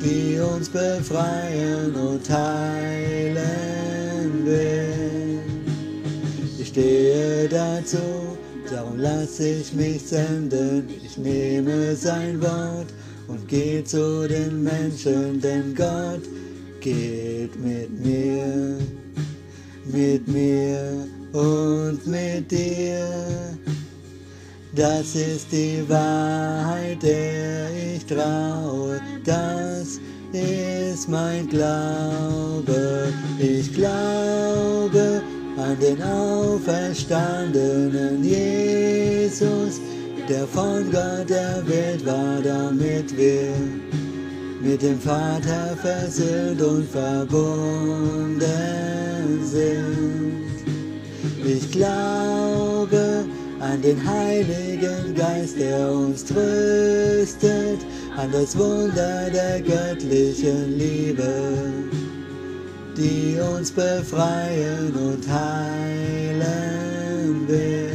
[0.00, 3.44] die uns befreien und heilen
[4.44, 5.38] will.
[6.58, 8.33] Ich stehe dazu,
[8.70, 10.88] darum lasse ich mich senden.
[11.04, 12.92] Ich nehme sein Wort
[13.28, 16.22] und gehe zu den Menschen, denn Gott
[16.80, 18.78] geht mit mir,
[19.86, 23.08] mit mir und mit dir.
[24.74, 30.00] Das ist die Wahrheit, der ich traue, das
[30.32, 33.12] ist mein Glaube.
[33.38, 35.13] Ich glaube
[35.64, 39.80] an den auferstandenen Jesus,
[40.28, 43.54] der von Gott der Welt war, damit wir
[44.60, 48.42] mit dem Vater versöhnt und verbunden
[49.42, 50.44] sind.
[51.44, 53.24] Ich glaube
[53.60, 57.78] an den Heiligen Geist, der uns tröstet,
[58.16, 61.24] an das Wunder der göttlichen Liebe,
[62.96, 66.34] die uns befreien und heilen
[67.48, 67.90] will.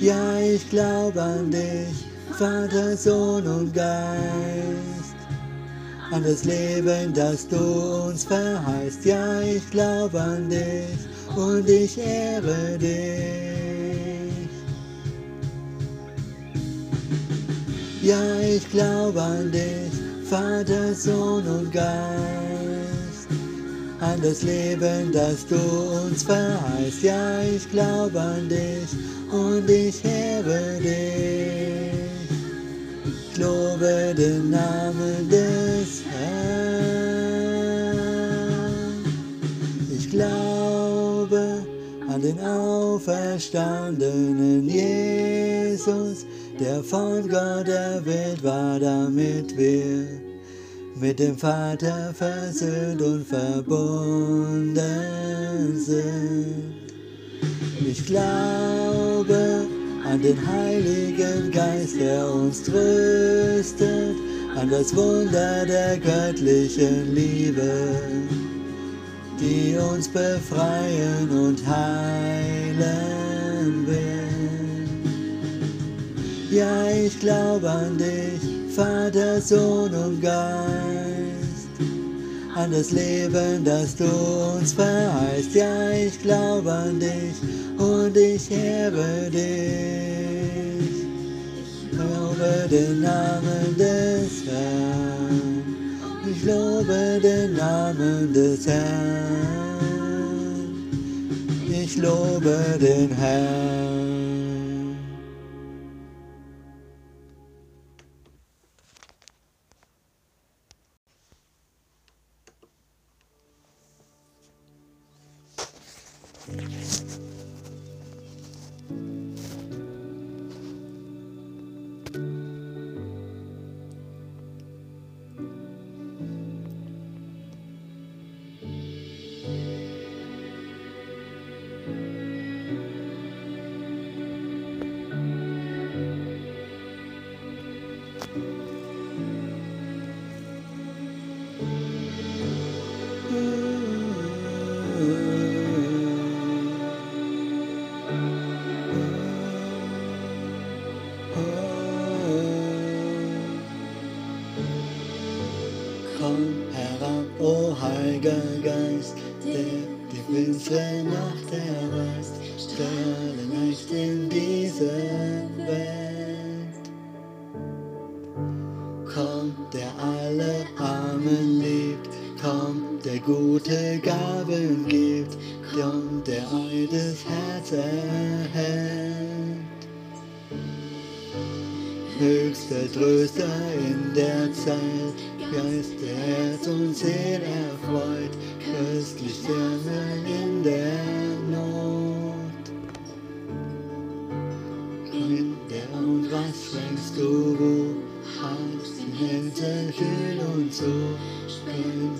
[0.00, 2.06] Ja, ich glaube an dich,
[2.36, 5.16] Vater, Sohn und Geist,
[6.10, 9.04] an das Leben, das du uns verheißt.
[9.04, 10.98] Ja, ich glaube an dich
[11.36, 13.22] und ich ehre dich.
[18.02, 19.92] Ja, ich glaube an dich,
[20.28, 22.51] Vater, Sohn und Geist,
[24.02, 27.02] an das Leben, das du uns verheißt.
[27.02, 28.88] Ja, ich glaube an dich
[29.30, 31.92] und ich ehre dich.
[33.30, 36.32] Ich lobe den Namen des Herrn.
[39.96, 41.64] Ich glaube
[42.08, 46.26] an den auferstandenen Jesus,
[46.58, 50.21] der von Gott erwählt war, damit wir
[51.02, 54.86] mit dem Vater versöhnt und verbunden
[55.74, 56.76] sind.
[57.84, 59.66] Ich glaube
[60.08, 64.14] an den Heiligen Geist, der uns tröstet,
[64.56, 67.96] an das Wunder der göttlichen Liebe,
[69.40, 72.94] die uns befreien und heilen
[73.88, 74.86] will.
[76.52, 81.68] Ja, ich glaube an dich, Vater, Sohn und Geist,
[82.54, 84.06] an das Leben, das du
[84.56, 85.54] uns verheißt.
[85.54, 87.34] Ja, ich glaube an dich
[87.76, 91.04] und ich ehre dich.
[91.58, 95.62] Ich lobe den Namen des Herrn.
[96.30, 99.82] Ich lobe den Namen des Herrn.
[101.70, 103.91] Ich lobe den Herrn.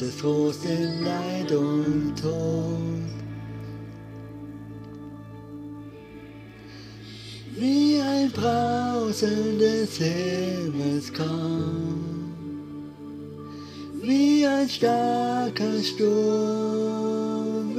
[0.02, 2.78] Spendest Trost in Leid und Tod.
[7.56, 12.22] Wie ein Brausen des Himmels kommt
[14.02, 17.76] wie ein starker Sturm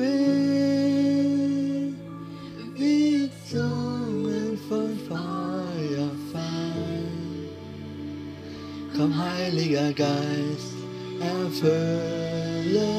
[2.78, 7.50] wie Zungen von Feuer fallen.
[8.96, 10.73] Komm, Heiliger Geist,
[11.24, 12.90] erfülle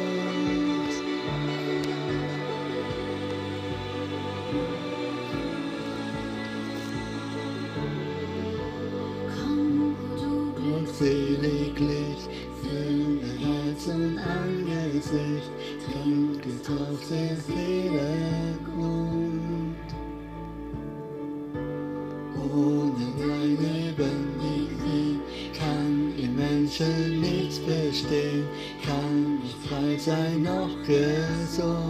[0.00, 0.94] uns.
[9.34, 10.32] Komm, du
[10.74, 12.20] und seliglich
[12.62, 15.50] fülle Herz und Angesicht,
[15.84, 18.29] trink getauft in Seele
[30.00, 31.89] sein noch gesund.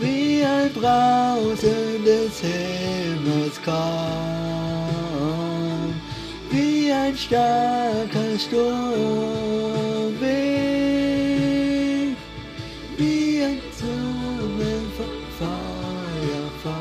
[0.00, 3.78] Wie ein Brausen des Himmels kommt,
[6.50, 10.14] wie ein starker Sturm.
[10.20, 12.16] Weht,
[12.96, 16.78] wie ein Zungen vom Feuerfall.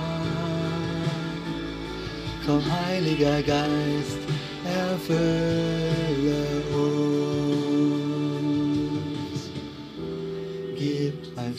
[2.45, 4.21] Komm, Heiliger Geist,
[4.63, 5.66] erfülle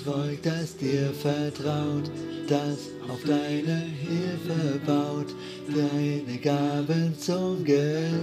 [0.09, 2.11] Volk, das dir vertraut,
[2.48, 5.34] das auf deine Hilfe baut,
[5.68, 8.16] deine Gaben zum Geleit.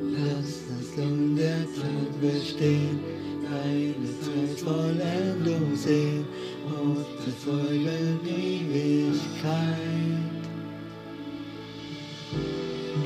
[0.00, 2.98] Lass es nun der Zeit bestehen,
[3.42, 6.24] deine Zeit Vollendung sehen
[6.64, 9.18] und bezeugen Ewigkeit.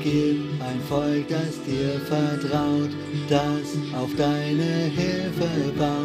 [0.01, 2.91] Gib ein Volk, das dir vertraut,
[3.29, 3.62] das
[3.95, 6.02] auf deine Hilfe baut,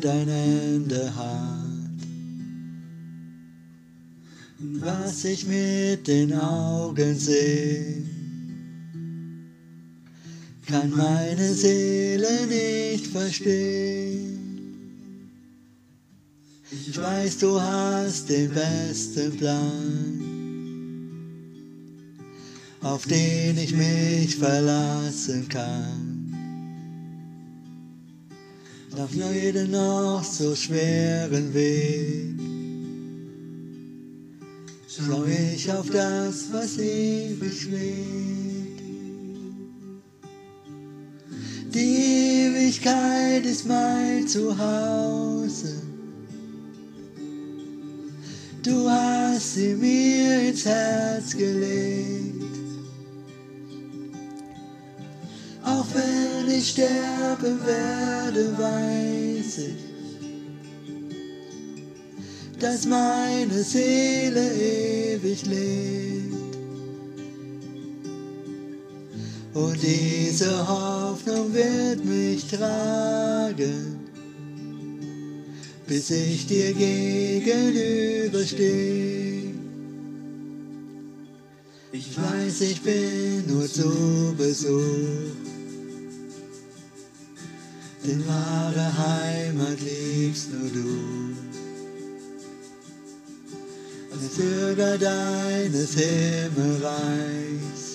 [0.00, 1.66] Leid ein Ende hat.
[4.58, 8.02] Was ich mit den Augen sehe,
[10.66, 14.38] kann meine Seele nicht verstehen.
[16.70, 20.26] Ich weiß, du hast den besten Plan
[22.82, 26.09] auf den ich mich verlassen kann.
[29.10, 32.40] Auf jeden noch so schweren Weg
[35.06, 38.80] schau ich auf das, was ewig lebt.
[41.74, 45.82] Die Ewigkeit ist mein Zuhause.
[48.62, 52.29] Du hast sie mir ins Herz gelegt.
[56.60, 59.76] Ich sterben werde, weiß ich,
[62.58, 66.34] dass meine Seele ewig lebt.
[69.54, 74.00] Und diese Hoffnung wird mich tragen,
[75.86, 79.54] bis ich dir gegenüberstehe.
[81.92, 85.49] Ich weiß, ich bin nur zu Besuch,
[88.04, 91.34] denn wahre Heimat liebst nur du.
[94.12, 97.90] Als Bürger deines Himmelreichs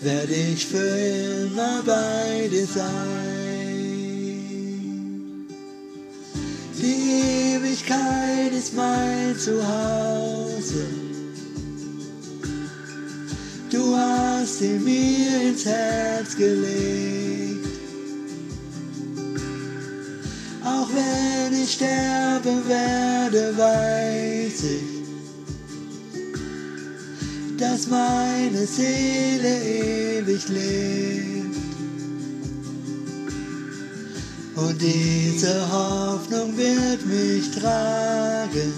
[0.00, 3.12] werde ich für immer bei dir sein.
[6.80, 10.86] Die Ewigkeit ist mein Zuhause.
[13.70, 17.51] Du hast sie mir ins Herz gelegt.
[20.94, 24.82] Wenn ich sterben werde, weiß ich,
[27.58, 31.56] dass meine Seele ewig lebt.
[34.56, 38.72] Und diese Hoffnung wird mich tragen,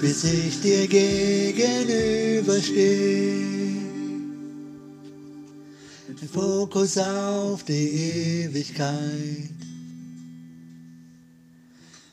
[0.00, 3.64] bis ich dir gegenüberstehe.
[6.34, 9.73] Fokus auf die Ewigkeit.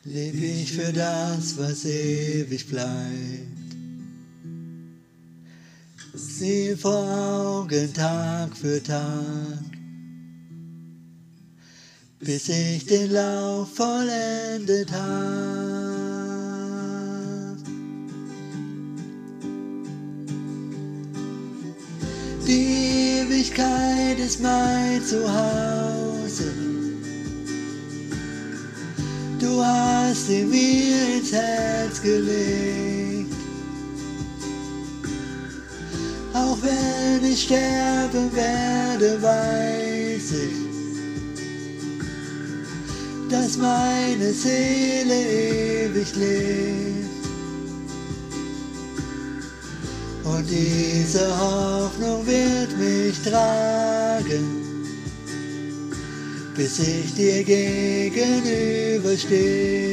[0.04, 3.62] Leb ich für das, was ewig bleibt.
[6.16, 7.06] Ziel vor
[7.62, 9.62] Augen Tag für Tag,
[12.20, 15.02] bis ich den Lauf vollendet hab.
[22.48, 26.81] Die Ewigkeit ist mein Zuhause.
[29.42, 33.34] Du hast sie mir ins Herz gelegt.
[36.32, 40.54] Auch wenn ich sterben werde, weiß ich,
[43.32, 47.10] dass meine Seele ewig lebt.
[50.24, 54.01] Und diese Hoffnung wird mich tragen,
[56.56, 59.91] bis ich dir gegenüberstehe.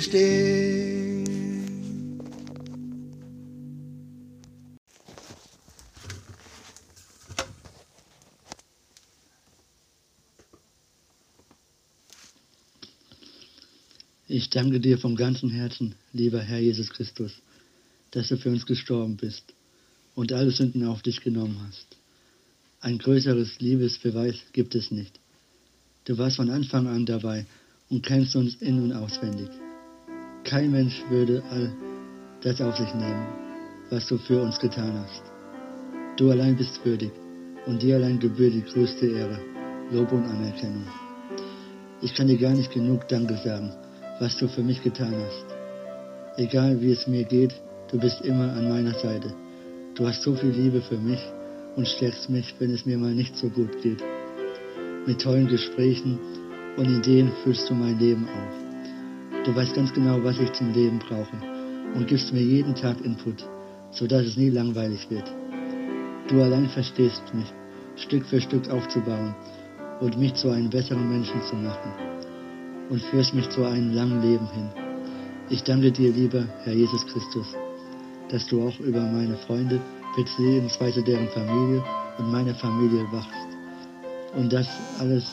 [0.00, 1.08] Gegenüberstehen.
[14.30, 17.32] Ich danke dir vom ganzen Herzen, lieber Herr Jesus Christus,
[18.10, 19.42] dass du für uns gestorben bist
[20.14, 21.86] und alle Sünden auf dich genommen hast.
[22.80, 25.18] Ein größeres Liebesbeweis gibt es nicht.
[26.04, 27.46] Du warst von Anfang an dabei
[27.88, 29.48] und kennst uns in und auswendig.
[30.44, 31.72] Kein Mensch würde all
[32.42, 33.26] das auf sich nehmen,
[33.90, 35.22] was du für uns getan hast.
[36.16, 37.12] Du allein bist würdig
[37.66, 39.38] und dir allein gebührt die größte Ehre,
[39.90, 40.86] Lob und Anerkennung.
[42.00, 43.72] Ich kann dir gar nicht genug Danke sagen,
[44.20, 45.46] was du für mich getan hast.
[46.38, 47.54] Egal wie es mir geht,
[47.90, 49.34] du bist immer an meiner Seite.
[49.94, 51.20] Du hast so viel Liebe für mich
[51.76, 54.02] und stärkst mich, wenn es mir mal nicht so gut geht.
[55.06, 56.18] Mit tollen Gesprächen
[56.76, 58.57] und Ideen füllst du mein Leben auf.
[59.44, 61.36] Du weißt ganz genau, was ich zum Leben brauche
[61.94, 63.48] und gibst mir jeden Tag Input,
[63.90, 65.32] sodass es nie langweilig wird.
[66.28, 67.52] Du allein verstehst mich,
[67.96, 69.34] Stück für Stück aufzubauen
[70.00, 71.92] und mich zu einem besseren Menschen zu machen
[72.90, 74.68] und führst mich zu einem langen Leben hin.
[75.50, 77.46] Ich danke dir, lieber Herr Jesus Christus,
[78.28, 79.80] dass du auch über meine Freunde,
[80.16, 81.82] beziehungsweise deren Familie
[82.18, 83.48] und meine Familie wachst.
[84.36, 84.68] Und dass
[84.98, 85.24] alles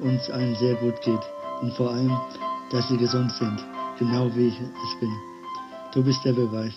[0.00, 1.20] uns allen sehr gut geht.
[1.60, 2.10] Und vor allem,
[2.74, 3.64] dass sie gesund sind,
[4.00, 5.12] genau wie ich es bin.
[5.94, 6.74] Du bist der Beweis,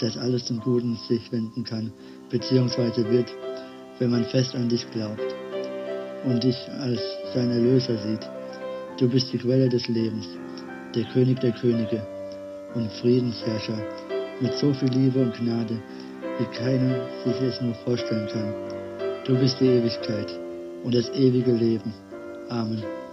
[0.00, 1.92] dass alles zum Guten sich wenden kann,
[2.28, 3.32] beziehungsweise wird,
[4.00, 5.22] wenn man fest an dich glaubt
[6.24, 7.00] und dich als
[7.32, 8.28] sein Erlöser sieht.
[8.98, 10.26] Du bist die Quelle des Lebens,
[10.92, 12.04] der König der Könige
[12.74, 13.78] und Friedensherrscher
[14.40, 15.80] mit so viel Liebe und Gnade,
[16.38, 18.52] wie keiner sich es nur vorstellen kann.
[19.24, 20.36] Du bist die Ewigkeit
[20.82, 21.94] und das ewige Leben.
[22.48, 23.05] Amen.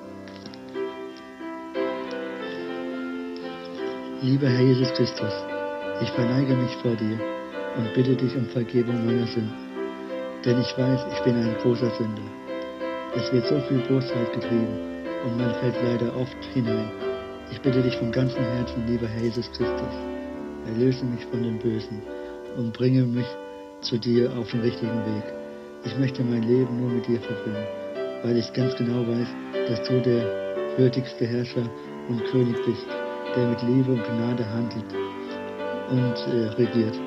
[4.24, 5.34] Lieber Herr Jesus Christus,
[6.01, 7.19] ich verneige mich vor dir
[7.76, 9.51] und bitte dich um Vergebung meiner Sünden,
[10.45, 12.21] denn ich weiß, ich bin ein großer Sünder.
[13.17, 14.80] Es wird so viel Bosheit getrieben
[15.26, 16.89] und man fällt leider oft hinein.
[17.51, 19.93] Ich bitte dich von ganzem Herzen, lieber Herr Jesus Christus,
[20.67, 22.01] erlöse mich von dem Bösen
[22.55, 23.28] und bringe mich
[23.82, 25.34] zu dir auf den richtigen Weg.
[25.84, 27.67] Ich möchte mein Leben nur mit dir verbringen,
[28.24, 29.28] weil ich ganz genau weiß,
[29.67, 31.69] dass du der würdigste Herrscher
[32.07, 32.88] und König bist,
[33.36, 34.86] der mit Liebe und Gnade handelt
[35.89, 36.99] und äh, regiert,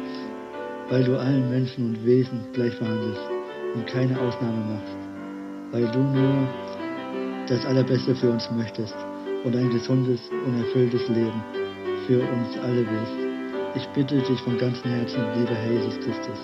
[0.90, 3.22] weil du allen Menschen und Wesen gleich behandelst
[3.74, 4.96] und keine Ausnahme machst,
[5.72, 6.48] weil du nur
[7.48, 8.94] das Allerbeste für uns möchtest
[9.44, 11.42] und ein gesundes und erfülltes Leben
[12.06, 13.26] für uns alle willst.
[13.76, 16.38] Ich bitte dich von ganzem Herzen, lieber Herr Jesus Christus,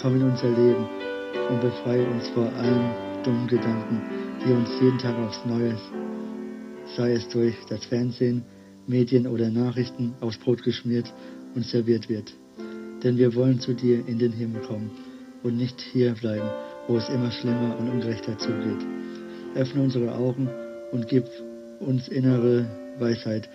[0.00, 0.86] komm in unser Leben
[1.50, 2.90] und befreie uns vor allen
[3.24, 4.00] dummen Gedanken,
[4.44, 5.74] die uns jeden Tag aufs Neue,
[6.96, 8.44] sei es durch das Fernsehen,
[8.86, 11.12] Medien oder Nachrichten, aufs Brot geschmiert
[11.54, 12.34] und serviert wird.
[13.02, 14.90] Denn wir wollen zu dir in den Himmel kommen
[15.42, 16.48] und nicht hier bleiben,
[16.88, 18.86] wo es immer schlimmer und ungerechter zugeht.
[19.54, 20.48] Öffne unsere Augen
[20.92, 21.24] und gib
[21.80, 22.66] uns innere
[22.98, 23.48] Weisheit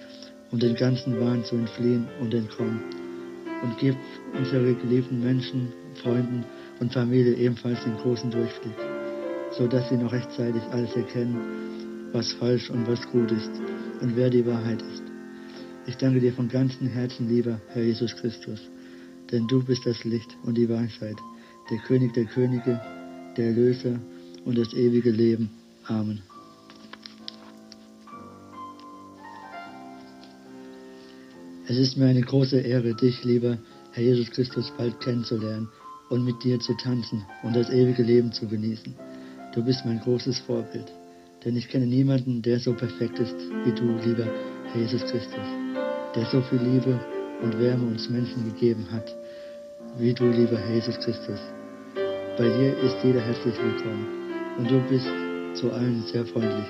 [0.51, 2.81] um den ganzen Wahn zu entfliehen und entkommen.
[3.61, 3.95] Und gib
[4.37, 6.45] unsere geliebten Menschen, Freunden
[6.79, 8.75] und Familie ebenfalls den großen Durchblick,
[9.51, 11.37] so dass sie noch rechtzeitig alles erkennen,
[12.13, 13.51] was falsch und was gut ist
[14.01, 15.08] und wer die Wahrheit ist.
[15.87, 18.59] Ich danke dir von ganzem Herzen, lieber Herr Jesus Christus,
[19.31, 21.17] denn du bist das Licht und die Weisheit,
[21.69, 22.79] der König der Könige,
[23.37, 23.99] der Erlöser
[24.45, 25.49] und das ewige Leben.
[25.85, 26.21] Amen.
[31.67, 33.59] Es ist mir eine große Ehre, dich, lieber
[33.91, 35.69] Herr Jesus Christus, bald kennenzulernen
[36.09, 38.95] und mit dir zu tanzen und das ewige Leben zu genießen.
[39.53, 40.91] Du bist mein großes Vorbild,
[41.45, 44.25] denn ich kenne niemanden, der so perfekt ist wie du, lieber
[44.71, 45.58] Herr Jesus Christus,
[46.15, 46.99] der so viel Liebe
[47.41, 49.13] und Wärme uns Menschen gegeben hat,
[49.97, 51.39] wie du, lieber Jesus Christus.
[52.37, 54.07] Bei dir ist jeder herzlich willkommen
[54.57, 55.07] und du bist
[55.53, 56.67] zu allen sehr freundlich,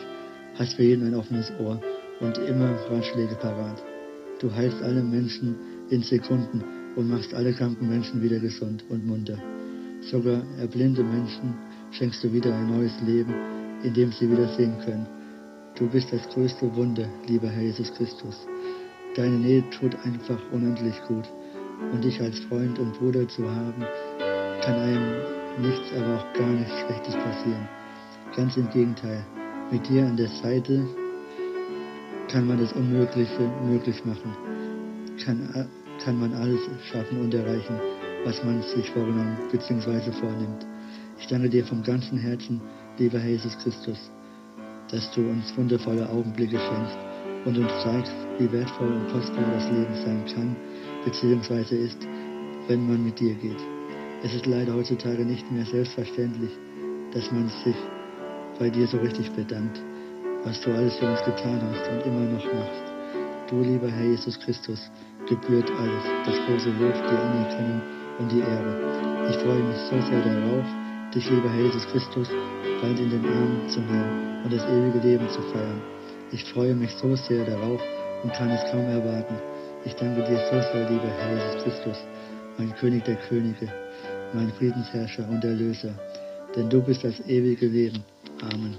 [0.57, 1.79] hast für jeden ein offenes Ohr
[2.19, 3.81] und immer Ratschläge parat.
[4.39, 5.55] Du heilst alle Menschen
[5.89, 6.63] in Sekunden
[6.95, 9.37] und machst alle kranken Menschen wieder gesund und munter.
[10.01, 11.53] Sogar erblinde Menschen
[11.91, 13.33] schenkst du wieder ein neues Leben,
[13.83, 15.07] in dem sie wieder sehen können.
[15.75, 18.35] Du bist das größte Wunder, lieber Herr Jesus Christus.
[19.15, 21.27] Deine Nähe tut einfach unendlich gut.
[21.91, 23.83] Und dich als Freund und Bruder zu haben,
[24.61, 25.15] kann einem
[25.61, 27.67] nichts, aber auch gar nichts Schlechtes passieren.
[28.35, 29.25] Ganz im Gegenteil.
[29.71, 30.85] Mit dir an der Seite
[32.31, 34.35] kann man das Unmögliche möglich machen.
[35.23, 35.67] Kann,
[36.03, 37.79] kann man alles schaffen und erreichen,
[38.25, 40.11] was man sich vorgenommen bzw.
[40.11, 40.65] vornimmt.
[41.19, 42.61] Ich danke dir vom ganzen Herzen,
[42.97, 44.11] lieber Jesus Christus,
[44.91, 47.08] dass du uns wundervolle Augenblicke schenkst
[47.45, 50.55] und uns zeigst, wie wertvoll und kostbar das Leben sein kann
[51.05, 51.75] bzw.
[51.75, 52.07] ist,
[52.67, 53.61] wenn man mit dir geht.
[54.23, 56.51] Es ist leider heutzutage nicht mehr selbstverständlich,
[57.13, 57.75] dass man sich
[58.59, 59.79] bei dir so richtig bedankt
[60.43, 62.83] was du alles für uns getan hast und immer noch machst.
[63.49, 64.79] Du, lieber Herr Jesus Christus,
[65.27, 67.81] gebührt alles, das große Lob, die Anerkennung
[68.19, 69.27] und die Ehre.
[69.29, 70.65] Ich freue mich so sehr darauf,
[71.13, 72.29] dich, lieber Herr Jesus Christus,
[72.81, 75.81] bald in den Armen zu nehmen und das ewige Leben zu feiern.
[76.31, 77.81] Ich freue mich so sehr darauf
[78.23, 79.35] und kann es kaum erwarten.
[79.85, 81.97] Ich danke dir so sehr, lieber Herr Jesus Christus,
[82.57, 83.71] mein König der Könige,
[84.33, 85.93] mein Friedensherrscher und Erlöser,
[86.55, 88.03] denn du bist das ewige Leben.
[88.41, 88.77] Amen.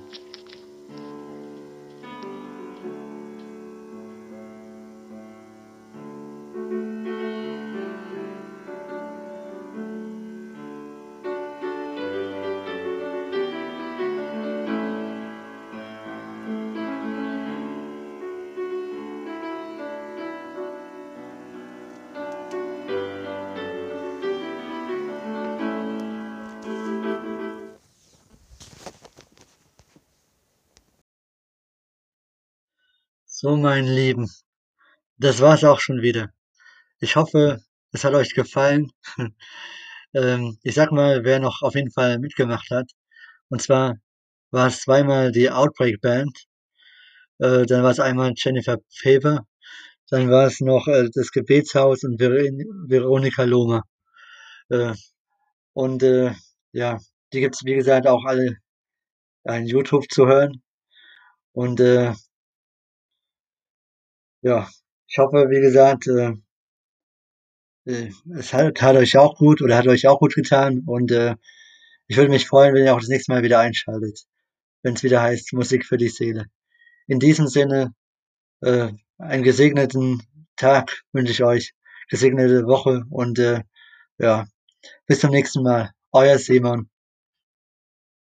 [33.43, 34.29] So, mein Lieben,
[35.17, 36.29] das war's auch schon wieder.
[36.99, 37.59] Ich hoffe,
[37.91, 38.93] es hat euch gefallen.
[40.15, 42.91] ähm, ich sag mal, wer noch auf jeden Fall mitgemacht hat.
[43.49, 43.97] Und zwar
[44.51, 46.37] war es zweimal die Outbreak Band,
[47.39, 49.47] äh, dann war es einmal Jennifer Faber,
[50.11, 53.85] dann war es noch äh, das Gebetshaus und Ver Veronika Lohmer.
[54.69, 54.93] Äh,
[55.73, 56.03] und
[56.73, 56.99] ja,
[57.33, 58.59] die gibt's wie gesagt auch alle
[59.45, 60.63] an YouTube zu hören.
[61.53, 62.13] Und äh,
[64.43, 64.69] ja,
[65.07, 66.33] ich hoffe, wie gesagt, äh,
[67.87, 71.37] äh, es hat, hat euch auch gut oder hat euch auch gut getan und äh,
[72.09, 74.25] ich würde mich freuen, wenn ihr auch das nächste Mal wieder einschaltet,
[74.83, 76.47] wenn es wieder heißt Musik für die Seele.
[77.07, 77.95] In diesem Sinne,
[78.63, 78.89] äh,
[79.19, 80.23] einen gesegneten
[80.57, 81.73] Tag wünsche ich euch,
[82.09, 83.63] gesegnete Woche und äh,
[84.19, 84.47] ja,
[85.07, 85.91] bis zum nächsten Mal.
[86.13, 86.91] Euer Simon.